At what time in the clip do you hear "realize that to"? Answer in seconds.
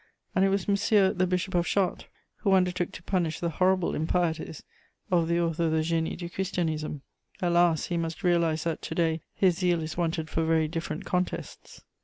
8.23-8.95